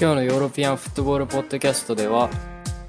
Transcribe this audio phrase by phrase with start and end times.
[0.00, 2.30] 今日の European Football Podcast では、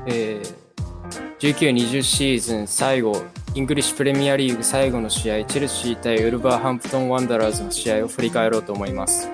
[0.05, 3.23] えー、19-20シーズン最後、
[3.55, 9.27] English Premier League 最後の試合、チェルシー対ウルバーハンプトン・ワンダラーズの試合を振り返ろうと思います。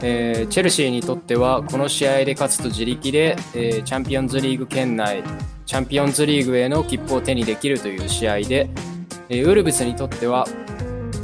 [0.00, 5.22] えー、チェルシーにとってはこの試合で勝つと自力で、えー、チャンピオンズリーグ圏内
[5.66, 8.70] チャンピオンズリーグへの切符を手にできるという試合で、
[9.28, 10.46] えー、ウルブスにとっては、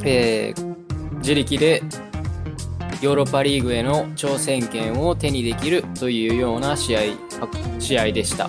[0.04, 1.82] えー、自力で
[3.04, 7.01] ヨーロッパリーグへの挑戦権を手にできるというような試合
[7.79, 8.48] 試合でした。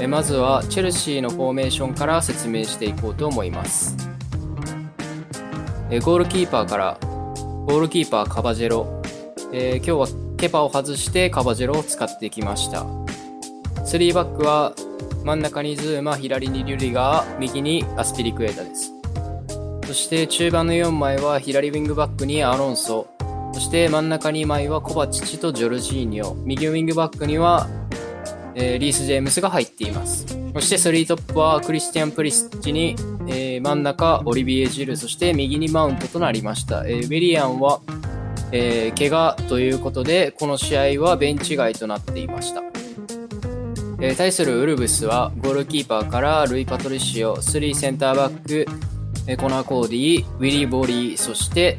[0.00, 3.96] えまずはチェルシーのフォーメーションから説明していこうと思います。
[5.90, 9.00] えゴールキーパーからゴールキーパーカバジェロ、
[9.52, 12.82] えー、今日はケパを外してカバジェロを使ってきました。
[12.82, 14.74] 3バックは
[15.22, 18.97] 真ん中にズーマ、左にリュリガー、右にアスピリクエタです。
[19.88, 23.08] そして中盤の4枚は左ウィングバックにアロンソ、
[23.54, 27.66] そして真ん中2枚はコバチチとジョルジーニョ、右ウィングバックには、
[28.54, 30.26] えー、リース・ジェームスが入っています。
[30.52, 32.96] そして3トップはクリスティアン・プリスチに、
[33.28, 36.86] えー、真ん中オリビエ・ジル、そして右にマウントとなりました。
[36.86, 37.80] えー、ウィリアンは、
[38.52, 42.60] えー、怪我ということで、この試合はベンチ外となっていました。
[44.02, 48.66] えー、対するウルブスはゴールキーパーからルイ・パトリシオ、3センターバック、
[49.28, 51.78] えー、コナー・コーディ、ウィリー・ボリー、そして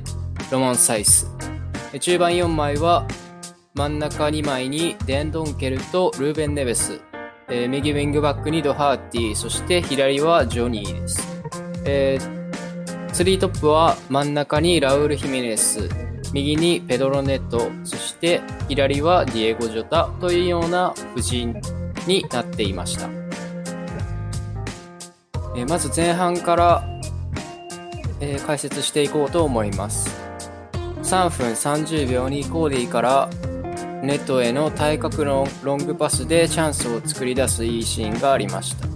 [0.51, 1.27] ロマン・サイス。
[1.91, 3.07] え、中盤4枚は
[3.73, 7.01] 真ん中2枚にデンドンケルとルーベン・ネベス、
[7.49, 11.27] えー、右ウィングバックにドハーティ、そして左はジョニーです。
[11.85, 15.89] えー、3トップは真ん中にラウール・ヒメネス、
[16.31, 21.59] 右にペドロネット、そして左はディエゴ・ジョタというような布陣
[22.05, 23.09] になっていました。
[25.55, 26.98] えまず前半から、
[28.19, 30.15] えー、解説していこうと思います。
[31.03, 33.29] 3分30秒にコーディから
[34.03, 38.87] ネットへの対角のロングパスでチャンスを作り出すいいシーンがありました。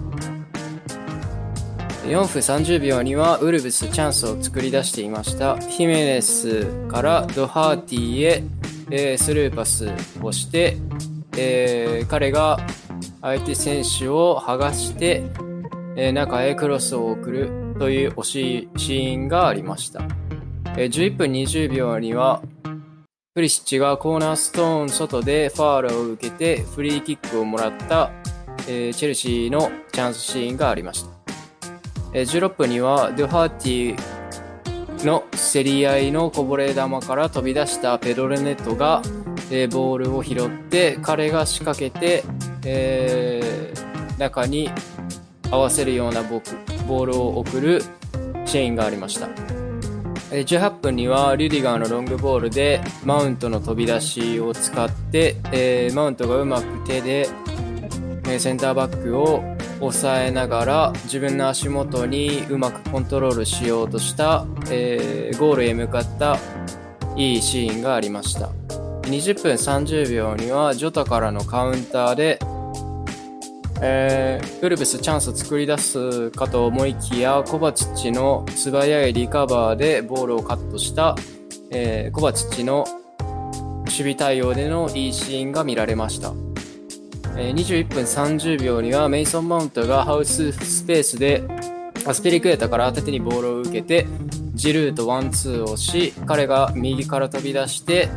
[2.04, 5.56] 4分30秒にはウルブスチャンスを作り出していました。
[5.58, 8.42] ヒメネスからドハーティへ、
[8.90, 9.90] えー、スルーパス
[10.22, 10.76] をして、
[11.36, 12.58] えー、彼が
[13.22, 15.22] 相手選手を剥がして、
[15.96, 20.02] えー、中へクロスを送るという惜しいシーンがありました。
[20.76, 22.42] えー、11分20秒には、
[23.34, 28.10] プリシッチがコーナーストーン外でファールを受けてフリーキックをもらった、
[28.68, 31.10] えー、チェルシーのチャンスシーンがありました。
[32.12, 39.02] えー、16分にはドゥハーティの競り合いのこぼれ球から飛び出したペドレネットが、
[39.50, 42.22] えー、ボールを拾って彼が仕掛けて
[42.66, 44.70] えー、中に
[45.50, 46.40] 合わせるようなボ
[46.86, 47.82] ボールを送る
[48.46, 49.28] シーンがありました。
[50.30, 57.28] 18分にはリュディガーのロングボールでマウントの飛び出しを使って、えー、マウントがうまく手で、
[58.26, 59.42] えセンターバックを
[59.78, 66.38] 抑えながら自分の足元にうまくコントロールしようとした、えー、ゴールへ向かった
[67.16, 68.48] いいシーンがありました
[69.02, 72.38] 20分30秒にはジョタからのカウンターで
[73.80, 81.16] えー、ウルブスチャンスを作り出すかと思いきやコバチッチの素早いリカバーでボールをカットした、
[81.70, 82.86] えー、コバチッチの
[83.84, 86.32] 守備対応でのいいシーンが見られました、
[87.36, 91.42] えー、21分30秒にはメイソン・マウントがハウススペースで
[92.06, 94.06] アスピリクエタから縦にボールを受けて
[94.54, 98.08] ジルーとワンツーをし彼が右から飛び出して、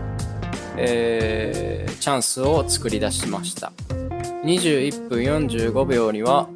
[0.78, 3.72] えー、チャンスを作り出しました。
[4.48, 6.48] 21分45秒には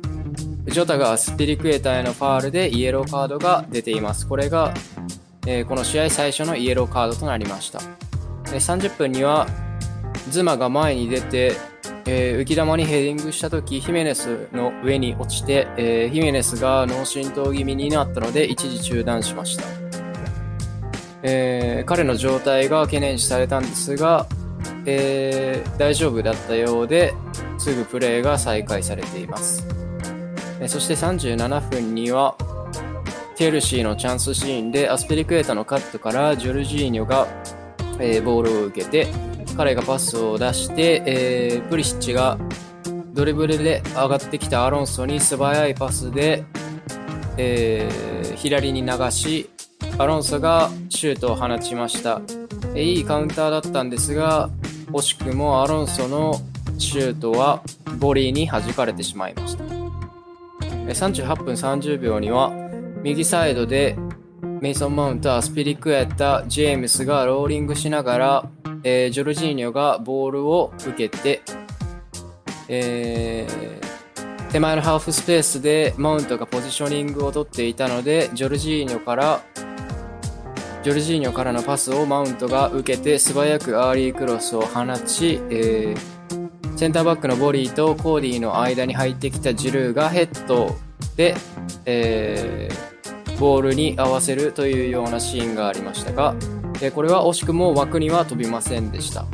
[0.65, 4.27] ジョタがスピリクエーターへのファールでイエローカードが出ています。
[4.27, 4.73] これが、
[5.45, 7.81] えー、この試合最初のイエローカードとなりました。
[8.53, 9.47] え30分には
[10.29, 11.53] ズマが前に出て、
[12.05, 19.65] えー、浮き球にヘディングした時ヒメネスの上に落ちて、えー、ヒメネスが脳震盪気味になったので一時中断しました。
[21.23, 24.27] えー、彼の状態が懸念されたんですが、
[24.85, 27.13] えー、大丈夫だったようで
[27.57, 29.65] すぐプレーが再開されています。
[30.59, 32.35] えそして37分には、
[33.35, 37.27] テルシーのチャンスシーンでアスペリクエータのカットからジョルジーニョが、
[37.99, 39.07] えー、ボールを受けて、
[39.57, 42.37] 彼がパスを出して、えー、プリシッチが
[43.13, 46.43] ドリブルで上がってきたアロンソに素早いパスで、
[47.37, 49.49] えー、左に流し、
[49.97, 52.21] アロンソがシュートを放ちました。
[52.75, 54.49] いいカウンターだったんですが、
[54.93, 56.41] 惜しくもアロンソの
[56.77, 57.63] シュートは
[57.99, 59.63] ボリーに弾かれてしまいました。
[59.63, 62.51] 38分30秒には
[63.03, 63.97] 右サイドで
[64.61, 68.49] メイソン・マウント、アスピリクエタ、ジェームスがローリングしながら、
[68.83, 71.41] えー、ジョルジーニョがボールを受けて、
[72.67, 79.41] えー、手前のハーフスペースでマウントがポジショニングをとっていたので、ジョルジーニョから、
[80.83, 90.75] ジョルジーニョからのパスをマウントが受けて素早くアーリークロスを放ち、えー、センターバックのボリーとコーディの間に入ってきたジルーがヘッド
[91.15, 91.35] で、
[91.85, 96.33] えー、ボールに合わせるというようなシーンがありましたが、
[96.81, 99.25] えー、これは惜しくも枠には飛びませんでした。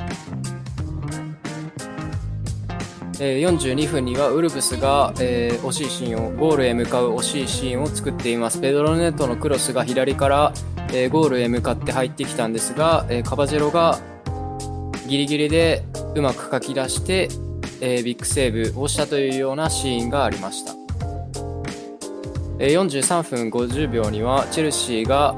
[3.20, 10.54] えー、42分にはウルブスが、えー、惜しいシーンをゴールへ向かう惜しいシーンを作っていますペドロ・ネトのクロスが左から、
[10.94, 14.00] えー、ゴールへ向かって入ってきたんですが、えカバジェロが
[15.08, 15.84] ギリギリで
[16.16, 17.30] うまく掻き出して、
[17.82, 20.74] えビッグセーブをしたというようなシーンがありました、
[22.60, 25.36] え43分50秒にはチェルシーが、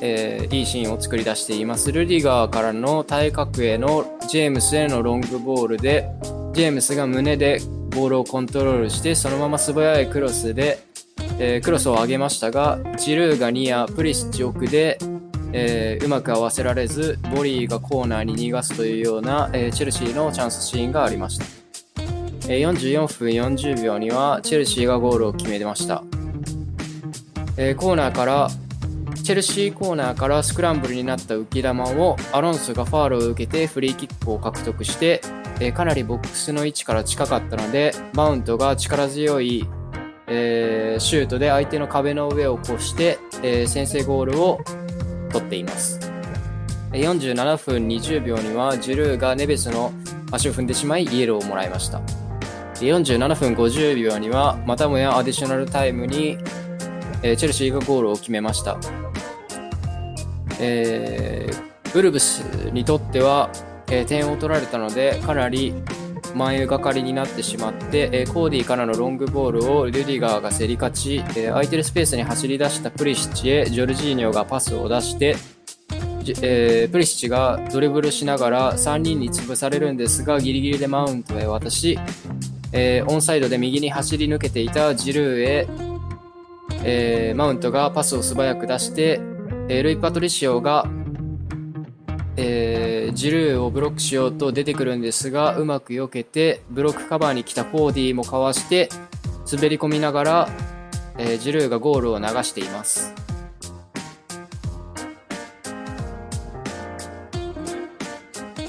[0.00, 1.90] えいいシーンを作り出しています。
[1.90, 6.08] ルディガーからの対角へのジェームスへのロングボールで
[6.52, 7.60] ジェームスが胸で
[7.90, 10.87] ボールをコントロールしてそのまま素早いクロスで、
[11.40, 14.98] えー、クロスを上げましたがジルーがニアプリシッチ奥で、
[15.52, 21.44] えー、うまく合わせられずボリーがコーナーに逃がすというような、えー、チェルシーのチャンスシーンがありました、
[22.48, 26.02] え44分40秒にはチェルシーがゴールを決めました、
[27.56, 28.48] えコーナーから
[29.28, 31.68] チェルシーコーナーからスクランブルになった浮き球
[32.00, 35.20] をアロンソがファールを受けてフリーキックを獲得して、
[35.60, 39.66] え、かなりボックスの位置から近かったのでマウントが力強い、
[40.28, 44.60] えー、シュートで相手の壁の上を越して、えー、先制ゴールを
[45.32, 46.00] 取っています。
[46.92, 49.92] 47分20秒にはジュルーがネベスの
[50.30, 52.00] 足を踏んでしまいイエローをもらいました。
[52.76, 56.38] 47分50秒にはまたもやアディショナルタイムに、
[57.22, 58.78] えチェルシーがゴールを決めました、
[60.60, 63.50] えー、ウルブスにとっては
[63.90, 65.74] えー、点を取られたのでかなり
[66.34, 75.36] 前がかりになってしまって、えー、コーディからのロングボールをルディガーが競り勝ち、えー、空いてるスペースに走り出したプリシッチへジョルジーニョがパスを出して、
[76.42, 81.98] えー、プリシッチがドリブルしながら3人に潰されるんですがギリギリでマウントへ渡し、
[82.72, 85.68] えー、オンサイドで右に走り抜けていたジルーへ、
[86.84, 89.20] えー、マウントがパスを素早く出して、
[89.68, 90.86] えー、ルイ・パトリシオが
[92.40, 98.88] えー、ジルーをブロックしようと出てくるんですがうまく避けてブロックカバーに来たコーディもかわして
[99.50, 100.48] 滑り込みながら、
[101.18, 103.12] えー、ジルーがゴールを流しています。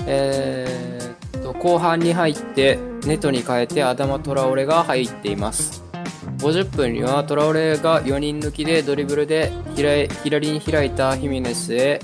[0.07, 5.83] えー、と後半に入ってネットに変えてアダマ・トラオレが入っています
[6.39, 9.51] 50分にはトラオレが4人抜きでドリブルで
[10.23, 11.99] 左に開いたヒミネスへ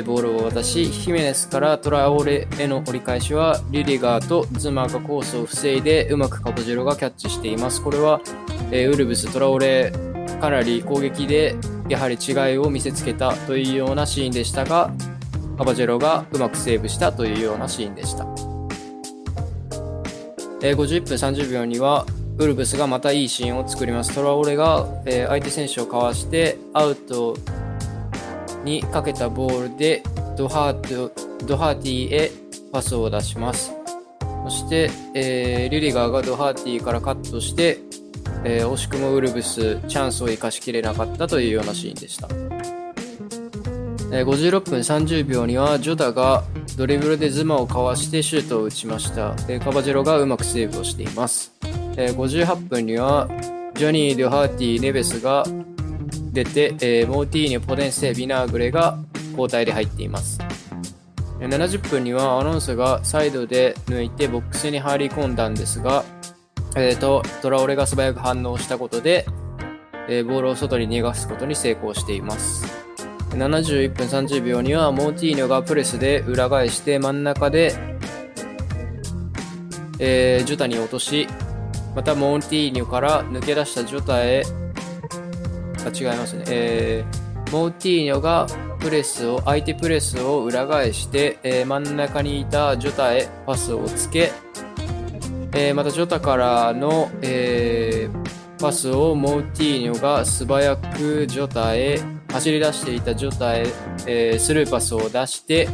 [0.00, 7.82] ボールを渡しヒメネスからトラオレへの折り返しはリリガーとズマがコースを防いでうまくカボジェロがキャッチしています。
[7.82, 8.20] これは、
[8.70, 9.92] えウルブストラオレ
[10.40, 11.54] かなり攻撃で
[11.88, 14.90] やはり違いを見せつけたというようなシーンでしたが
[15.58, 18.24] カバジェロがうまくセーブしたというようなシーンでした、
[20.62, 22.06] え51分30秒には
[22.38, 24.14] ウルブスがまたいいシーンを作ります。
[24.14, 27.36] トラオレが、え相手選手をかわしてアウト
[28.64, 30.02] にかけたボールで
[30.36, 31.12] ドハート
[31.46, 32.30] ドハーティへ
[32.72, 33.72] パスを出します。
[34.44, 37.78] そして、えー、リリガーがドハーティからカットして、
[38.44, 42.28] えー、惜しくもウルブスチャンスを生かしきれなかったというようなシーンでした。
[44.14, 46.42] えー、56分30秒にはジョダが
[46.76, 49.34] ドリブルでズマをかわしてシュートを打ちました。
[49.48, 51.52] えー、カバジェロがうまくセーブをしています。
[51.96, 53.28] えー、58分には
[53.74, 55.44] ジョニー・ドハーティ・ネベスが
[56.32, 58.98] 出て、えー、モーティーニョ、ポデンセ、ビナーグレが
[59.32, 60.40] 交代で入っています。
[61.40, 66.04] 70分にはアロンソがサイドで抜いてボックスに入り込んだんですが、
[66.76, 69.26] えーと、トラオレが素早く反応したことで、
[70.08, 72.64] えー、ボールを外に逃がすことに成功しています。
[73.30, 77.74] 71分30秒にはモーティーニョがプレスで裏返して真ん中で、
[79.98, 81.26] えー、ジョタに落とし、
[81.94, 84.44] またモーティーニョから抜け出したジョタへ
[85.86, 88.46] あ違いますね、えー、モーティーニョが
[88.80, 94.32] プレスを相手プレスを裏返して、えー、真ん中にいたジョタへパスをつけ、
[95.54, 102.00] えー、またジョタからの、えー、パスをモーティーニョが素早くジョタへ
[102.32, 103.66] 走り出していたジョタへ、
[104.06, 105.68] えー、スルーパスを出して、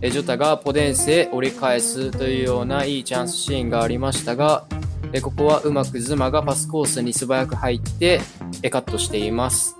[0.00, 4.66] えジョタがポデンセへ折り返すというようないいチャンスシーンがありましたが、
[5.12, 8.20] えここはうまくズマがパスコースに素早く入って
[8.62, 9.76] えカットしています。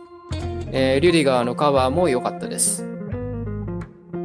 [0.72, 2.84] え、リュディガーのカバーも良かったです。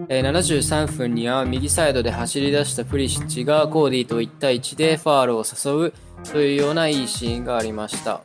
[0.10, 5.94] え、73分には右サイドで走り出したプリシッチがコーディと1対1でファールを誘う
[6.32, 8.22] というようないいシーンがありました。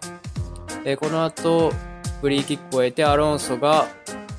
[0.84, 1.72] え、この後、
[2.20, 3.86] フリーキックを得てアロンソが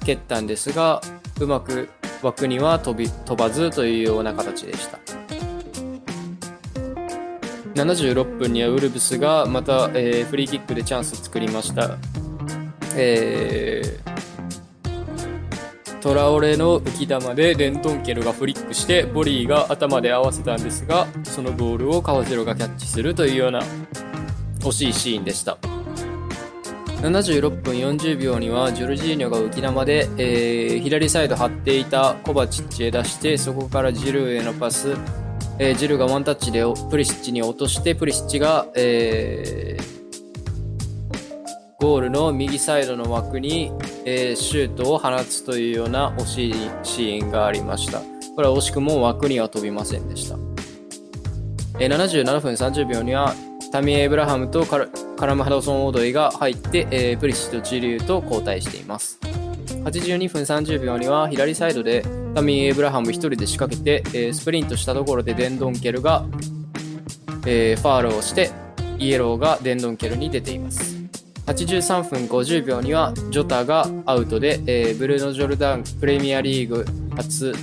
[0.05, 1.01] 蹴ったんですが、
[1.39, 1.89] うまく
[2.22, 5.08] 枠には飛び飛ばずというような形でした。
[7.79, 11.98] 76分にはウルブスがまた、えー、フリーキックでチャンスを作りました。
[12.95, 23.62] えー、トラオレの浮き球でデントンケルがフリックしてボリーが頭で合わせたんですがそのボールを川城がキャッチするというような
[24.59, 25.57] 惜しいシーンでした
[27.01, 34.95] 76分40秒にはジョルジーニョが浮き球で、えー、左サイド張っていたコバチッチへ出してそこからジルーへのパス、
[35.59, 39.83] えー、ジルがワンタッチでプリシッチに落としてプリシッチが、えー、
[41.79, 43.73] ゴールの右サイドの枠に、
[44.05, 47.99] えー、シュートを放つというような惜しいシーンがありました。
[48.35, 50.37] これは惜しくも枠には飛びませんでした。
[51.77, 53.33] えー、77分30秒には
[53.73, 54.77] タミー・エイブラハムとカ
[55.25, 59.19] ラム・ハドソン・オードイが入って、えー、プリシッチ・ジルーと交代しています。
[59.83, 62.03] 82分30秒には左サイドで
[62.36, 66.25] タミー・エイブラハム1人で仕掛けて、えー、スプリントしたところでデンドンケルが、
[67.45, 68.51] えー、ファールをして
[68.98, 71.00] イエローがデンドンケルに出ています。
[71.45, 77.53] 83分50秒にはジョタがアウトで、えー、ブルーノ・ジョルダンプレミアリーグ初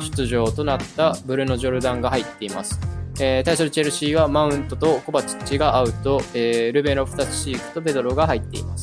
[0.00, 2.78] 出場となったブルーノ・ジョルダンが入っています。
[3.18, 8.79] えー、対するチェルシーはマウントとコバチッチがアウト、えー、ルベロフタスシークとペドロが入っています。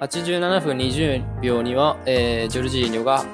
[0.00, 3.24] 87分20秒には、えー、ジョルジーニョが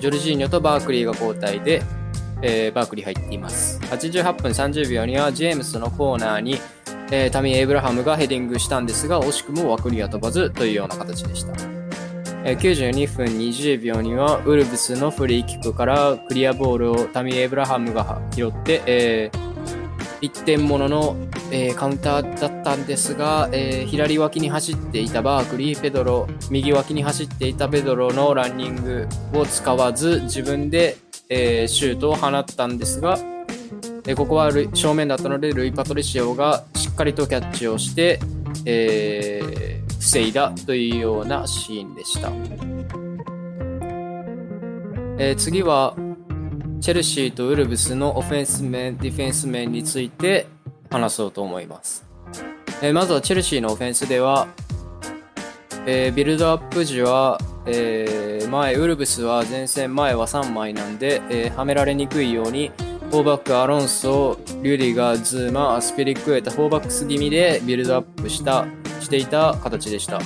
[0.00, 1.82] ジョルジーニョとバークリーが交代で、
[2.42, 3.78] えー、バークリー入っています。
[3.82, 6.58] 88分30秒にはジェームスのコーナーに
[7.12, 11.52] えー、タミー・エイブラハムがヘディングしたんですが、惜しくも枠には飛ばずというような形でした。
[12.44, 21.16] えー、92分20秒には、ウルブスのフリーキックからクリアボールをタミー・エイブラハムが拾って、えー、1点ものの、
[21.50, 30.96] えー、カウンターだったんですが、えー、左脇に走っていたバークリー・ペドロ、右脇に走っていたペドロのランニングを使わず、自分で、
[31.28, 33.18] えー、シュートを放ったんですが、
[34.06, 38.18] えここは正面だったのでルイ・パトリシオがしっかりとキャッチをして、
[38.64, 42.30] えー、防いだというようなシーンでした、
[45.18, 45.94] えー、次は
[46.80, 50.46] チェルシーとウルブスのオフェンス面ディフェンス面について
[50.90, 52.04] 話そうと思います、
[52.82, 54.48] えー、まずはチェルシーのオフェンスでは、
[55.86, 62.72] えー、ビルドアップ時はえー、前、ウルブスは前線前は3枚なんで、えー、はめられにくいように、
[63.10, 68.66] 4バック、アロンソ、リュディガー、ズーマ、アスピリクエタ、4バック気味でビルドアップした、
[69.00, 70.20] していた形でした。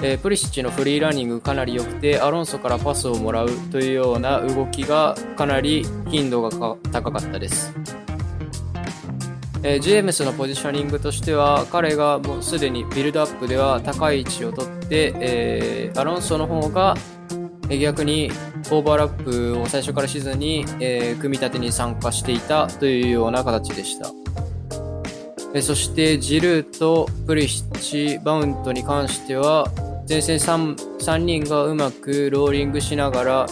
[0.00, 6.50] えー、プリシッチのフリーランニングかなり良くて、アロンソからパスをもらうというような動きがかなり頻度が
[6.92, 7.72] 高かったです。
[9.70, 16.94] えー、ジェームスのポジショニングとしては、彼がもうすでにビルドアップでは高い位置を取って、えー、アロンソの方が
[17.68, 18.30] 逆に
[18.70, 24.10] オーバーラップを最初からしずに、えー、組み立てに参加していたというような形でした。
[25.52, 29.70] えそしてジルーとプリシッチ、バウントに関しては
[30.08, 33.46] 前線 3, 3人がうまくローリングしながら、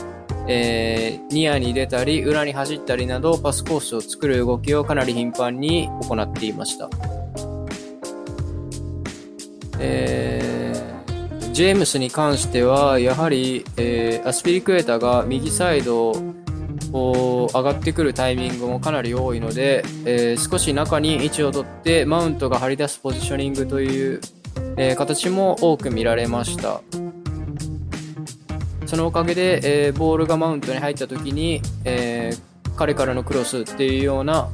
[0.48, 6.88] えー、ニアに出たり裏に走ったりなどパスコースを作る動きをかなり頻繁に行っていました。
[9.78, 10.56] えー
[11.56, 24.20] ジェームスに関しては、やはり、えー、アスピリクエータが右サイドを上がってくるタイミングもかなり多いので、えー、少し中に位置を取ってマウントが張り出すポジショニングという、
[24.76, 26.82] えー、形も多く見られました。
[28.86, 32.32] そのおかげで、えー、ボールがマウントに入った時に、え
[32.76, 34.48] 彼からのクロスっていうような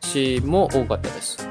[0.00, 1.48] シーンも多かったです。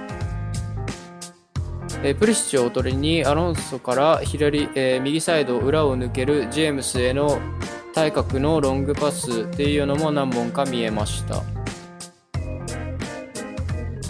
[2.04, 7.40] えー、プリシッチをおとりにアロンソから左、えー、右サイド裏を抜けるジェームスへの
[7.94, 11.42] 対角のロングパスっていうのも何本か見えました、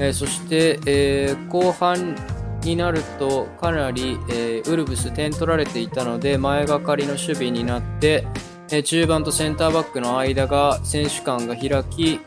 [0.01, 2.15] えー、そして、え後半
[2.63, 8.27] になるとかなり、えウルブス点取られていたので前がかりの守備になって、
[8.71, 12.19] え中盤とセンターバックの間が選手間が開き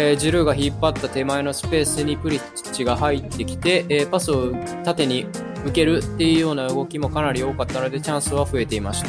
[0.00, 4.52] えー、ジルーが引っ張った手前のスペースにプリッチが入ってきて、え、パスを
[4.84, 5.26] 縦に
[5.64, 9.08] 受けるっていうような動きもかなり多かったのでチャンスは増えていました。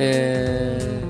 [0.00, 1.07] えー、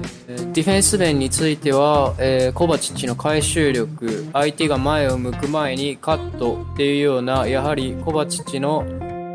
[0.52, 8.84] ディフェンス面については、えー、コバチッチの回収力、相手が前を向く前にカットっていうような、やはりコバチッチの、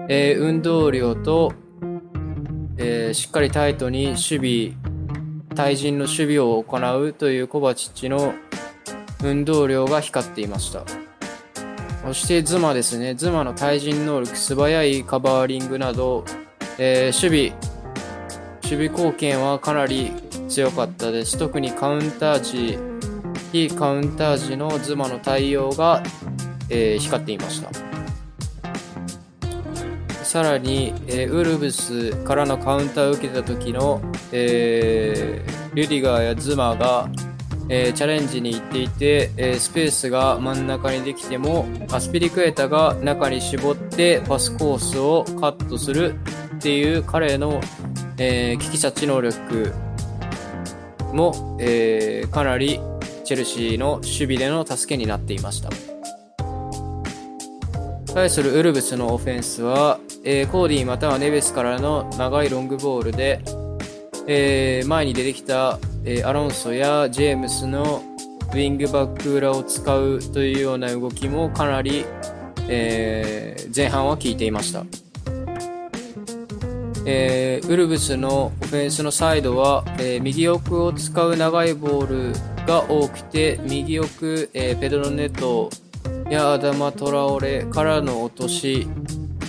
[0.07, 1.51] えー、運動量と、
[2.77, 8.33] えー、しっかりタイトに守備、対人の守備を行うというコバチッチの
[9.21, 10.83] 運動量が光っていました。
[12.05, 13.13] そしてズマですね。
[13.13, 16.23] ズマの対人能力、素早いカバーリングなど、
[16.77, 17.73] えー、守備、
[18.63, 20.11] 守備貢献はかなり
[20.53, 21.35] 強かったです。
[21.39, 22.77] 特にカウンター時、
[23.51, 26.03] 非カウンター時のズマの対応が、
[26.69, 27.71] えー、光っていました。
[30.23, 33.99] さらに、えー、ウルブスからのカウンターを受けた時の、
[34.31, 37.09] えー、リュディガーやズマが、
[37.67, 46.13] えー、チャレンジに行っていて、え、スペースが真ん中にできてもアスピリクエタが中に絞ってパスコースをカットする
[46.57, 47.59] っていう彼の、
[48.19, 49.73] えー、危機察知能力
[51.13, 52.79] も、えー、かなり
[53.23, 55.69] チェルシーの守備での助けになっていました。
[58.13, 63.41] 対するウルブスのオフェンスは、えー、コーディまたはネベスからの長いロングボールで、
[64.27, 68.03] えー、前に出てきた、えー、アロンソやジェームスの
[68.51, 72.05] ウィングバック裏を使うというような動きもかなり、
[72.67, 74.85] え、前半は効いていました。
[77.05, 85.69] えー、ウルブスのオフェンスのサイドは、えー、右奥を使う長いボールが多くて右奥、えー、ペドロネト
[86.29, 88.87] やアダマ・トラオレからの落とし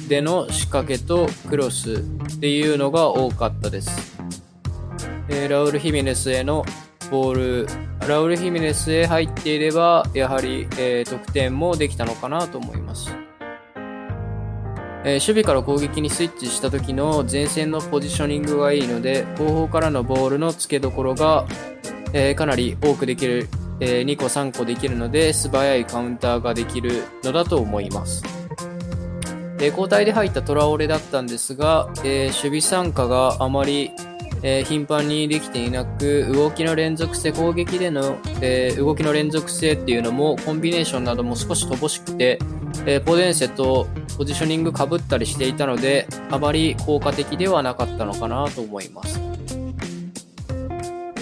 [0.08, 4.18] での仕掛けとクロスっていうのが多かったです、
[5.28, 6.64] えラウル・ヒメネスへの
[7.10, 7.66] ボール
[8.06, 13.23] ラウル・ヒメネスへ入っていればやはり、え得点もできたのかなと思います。
[15.04, 21.46] えー、守備から攻撃にスイッチした時の前線のポジショニングがいいので後方からのボールの付けどころが、
[22.12, 23.48] えー、かなり多くできる、
[23.80, 28.22] えー、2個3個できるので素早いカウンターができるのだと思います、
[29.60, 33.90] え交代で入ったトラオレだったんですが、え守備参加があまり
[34.46, 42.38] え、頻繁にできていなく、動きの連続性、攻撃での、え、動きの連続性っていうのも、コンビネーションなども少し乏しくて、
[42.84, 43.86] え、ポデンセと
[44.16, 49.20] ポジショニングかぶったりしていたので、あまり効果的ではなかったのかなと思います。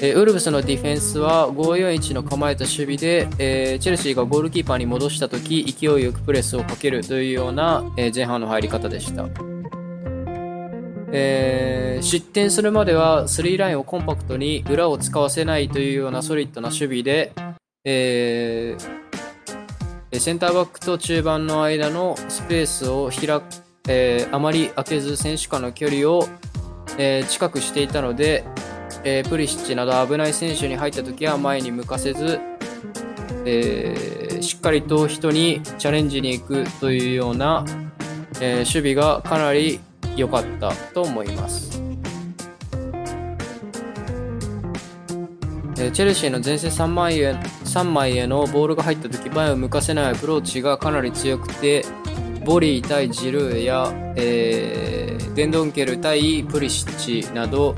[0.05, 9.29] え、ウルブスのディフェンスは541の構えた守備で、えー、チェルシーがゴールキーパーに戻した時勢いよくプレスをかけるというような、えー、前半の入り方でした。
[11.13, 17.33] えー、失点するまでは3ラインをコンパクトに裏を使わせないというようなソリッドな守備で、
[17.85, 19.02] えー、
[20.20, 23.44] センターバックと中盤の間のスペースを開く、
[23.88, 26.29] えー、あまり開けず選手間の距離を、
[26.98, 28.44] えー、近くしていたので、
[29.05, 32.40] えー、プリシッチなど危ない選手に入った時は前に向かせず、
[33.46, 37.64] え、しっかりと人にチャレンジに行くというような、
[38.40, 39.81] え、守備がかなり
[40.14, 41.81] 良かったと思います。
[45.75, 47.35] チェルシーの前線3枚へ
[47.73, 51.85] ,3 枚へのボールが入った時前を向かせないアプローチがかなり強くて
[52.45, 57.75] ボリー対ジルーや、えー、デンドンケル対プリシッチなど、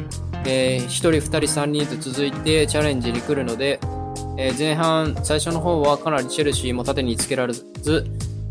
[0.46, 3.78] えー、1人2人3人と続いてチャレンジに来るので、
[4.38, 7.64] えー、前半最初の方はかなりチェルシーも縦につけられず、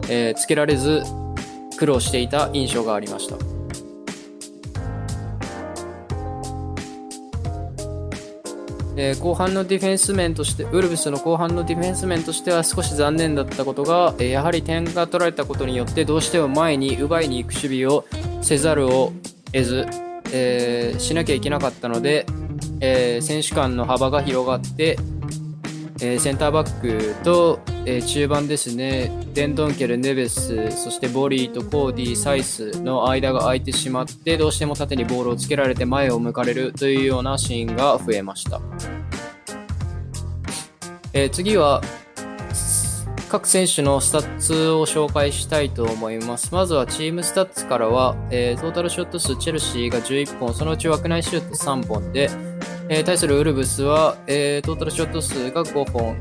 [0.09, 1.01] えー、つけられず
[1.77, 3.52] 苦労していた印象がありました。
[8.95, 18.05] えー、後半のディフェンス面として、ウルブスの後半のディフェンス面としては少し残念だったことが、えー、やはり点が取られたことによってどうしても前に奪いに行く守備を
[18.41, 19.13] せざるを
[19.51, 19.87] 得ず、
[20.31, 22.25] えー、しなきゃいけなかったので、
[22.79, 24.97] え選手間の幅が広がって、
[26.05, 38.59] えセンターバックと、え中盤ですね、デンドンケル、ネベス、そしてボリーとコーディ、サイスの間が空いてしまって、どうしても縦にボールをつけられて前を向かれるというようなシーンが増えました。
[41.13, 41.81] えー、次は、
[43.29, 46.53] 各選手のスタッツを紹介したいと思います。
[46.53, 52.29] まずはチームスタッツからは、えー、トータルショット数チェルシーが11本、そのうち枠内シュート3本で、
[52.93, 56.15] えー、対するウルブスは、えー、トータルショット数が5本、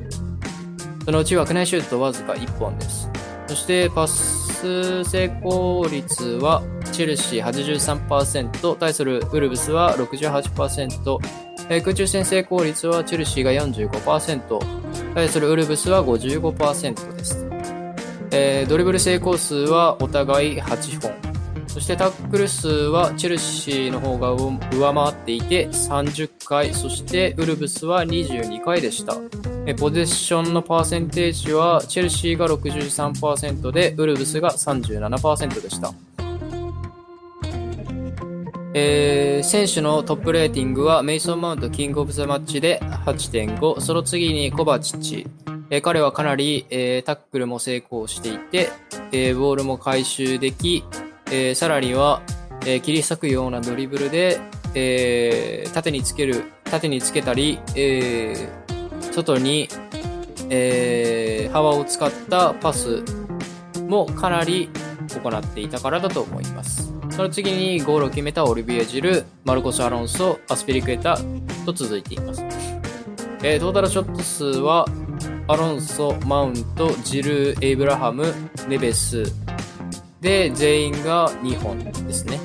[1.05, 3.11] そのうち枠内シュートわずか1本です。
[3.47, 11.19] そしてパス成功率はチェルシー83%、対するウルブスは68%、
[11.69, 17.47] えー、空中戦成功率はチェルシーが45%、対するウルブスは55%です。
[18.31, 21.22] えー、ドリブル成功数はお互い8本。
[21.73, 29.15] そしてタックル数はチェルシーの方が上回っていて30回、そしてウルブスは22回でした。
[29.79, 35.95] ポゼッションのパーセンテージはチェルシーが63%でウルブスが37%でした。
[38.75, 45.27] えー、選手のトップレーティングはメイソン・マウントキングオブザマッチで8.5、その次にコバチッチ、
[45.71, 48.69] えー、彼はかなり、えー、タックルも成功していて、
[49.11, 50.85] えボールも回収でき、
[51.33, 52.23] えさらには、
[52.67, 54.39] え切り裂くようなドリブルで、
[54.75, 58.49] え縦につける、縦につけたり、え
[59.13, 59.69] 外に、
[60.51, 63.03] え幅を使ったパス
[63.89, 64.69] もかなり
[65.23, 66.93] 行っていたからだと思います。
[67.09, 71.19] その次にゴールを決めたオリビエ・ジル、マルコス・アロンソ、アスピリクエタ
[71.65, 72.43] と続いています。
[73.43, 74.87] えー、トータルショット数は、
[75.49, 78.33] アロンソ、マウント、ジル、エイブラハム、
[78.69, 79.25] ネベス
[80.23, 82.39] で全員が2本ですね。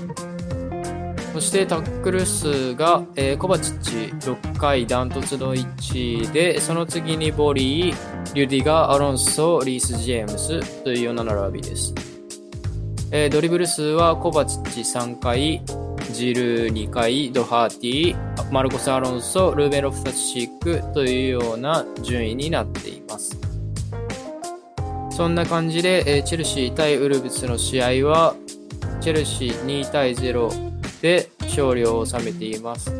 [1.32, 3.92] そしてタックル数が、えー、コバチッチ
[4.28, 11.94] 6回ダントツの1位で、その次にボリー、リュディガー、アロンソ、リース・ジェームスというような並びです。
[13.12, 15.62] えー、ドリブル数はコバチッチ3回、
[16.12, 23.47] ジル2回、ドハーティー、マルコス・アロンソ、ルーベン・ロフタスシックというような順位になっています。
[25.18, 28.36] そんな感じで、えー、チェルシー対ウルブスの試合は、
[29.02, 30.52] チェルシー2対0
[31.02, 32.92] で勝利を収めています。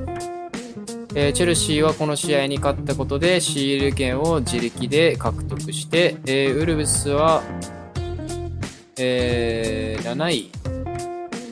[1.14, 7.44] えー、チェルシーはこの試合に勝ったことでシール権を自力で獲得して、えー、ウルブスは
[8.98, 10.52] えー、7位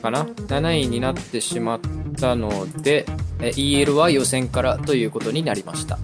[0.02, 1.80] かな ?7 位になってしまっ
[2.18, 3.06] たので、
[3.40, 5.96] え EL は予選からということになりました。